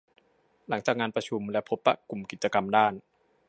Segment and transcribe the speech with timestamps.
[0.67, 2.93] หลังจากงานประชุมและพบปะกลุ่มกิจกรรมด้าน